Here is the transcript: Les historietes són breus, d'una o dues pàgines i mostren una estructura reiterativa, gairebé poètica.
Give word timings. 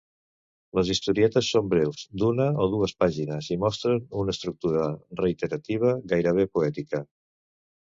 Les 0.77 0.87
historietes 0.93 1.49
són 1.55 1.67
breus, 1.73 2.01
d'una 2.21 2.47
o 2.63 2.65
dues 2.71 2.95
pàgines 3.03 3.51
i 3.57 3.59
mostren 3.65 4.01
una 4.23 4.35
estructura 4.37 4.89
reiterativa, 5.23 5.95
gairebé 6.17 6.49
poètica. 6.57 7.07